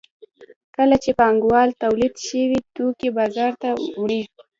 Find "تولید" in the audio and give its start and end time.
1.83-2.13